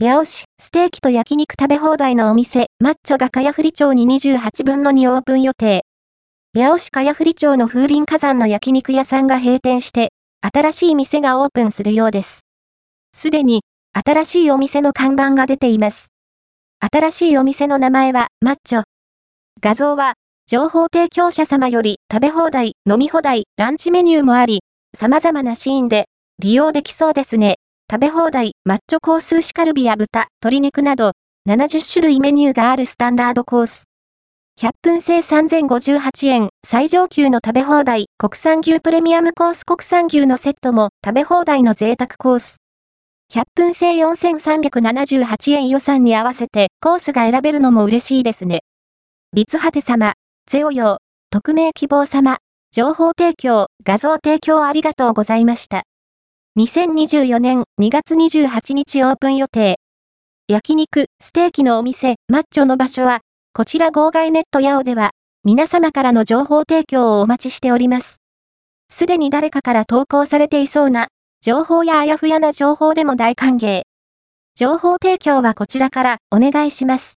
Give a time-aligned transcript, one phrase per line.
[0.00, 5.82] 八尾市、ステーキと焼肉食べ放題のお店、マッチョが茅振町に28分の2オープン予定。
[6.56, 12.42] 八尾市茅振町の風林火山の焼肉屋さんが閉店して、新しい店がオープンするようです。
[13.12, 16.12] すでに、新しいお店の看板が出ています。
[16.78, 18.84] 新しいお店の名前は、マッチョ。
[19.60, 20.14] 画像は、
[20.46, 24.60] 情報提供者様より食べ放題、飲み放題、ランチメニューもあり、
[24.96, 26.04] 様々なシーンで
[26.38, 27.56] 利用できそうですね。
[27.90, 31.12] 食べ放題、マッチョコース牛カルビや豚、鶏肉など、
[31.48, 33.84] 70種類メニューがあるスタンダードコース。
[34.60, 42.56] 100分制3058円、最上級の食べ放題、国産牛プレミアムコース国産牛のセットも食べ放題の贅沢コース。
[43.32, 48.60] 100分制4378円予算に合わせてコースが選べるのも嬉しいですね。
[49.32, 50.12] 立果て様、
[50.46, 50.96] ゼオヨー、
[51.30, 52.36] 匿名希望様、
[52.70, 55.84] 情報提供、画像提供ありがとうございました。
[56.58, 59.76] 2024年2月28日オープン予定。
[60.48, 63.20] 焼肉、ステーキのお店、マッチョの場所は、
[63.52, 65.12] こちら号外ネットヤオでは、
[65.44, 68.16] 皆様からの情報提供をお待ちしております。
[68.90, 71.06] すでに誰かから投稿されていそうな、
[71.42, 73.82] 情報やあやふやな情報でも大歓迎。
[74.56, 77.06] 情報提供はこちらからお願いします。